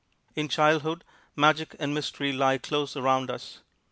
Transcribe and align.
In 0.35 0.47
childhood, 0.47 1.03
magic 1.35 1.75
and 1.77 1.93
mystery 1.93 2.33
lie 2.33 2.57
close 2.57 2.95
around 2.97 3.29
us. 3.29 3.59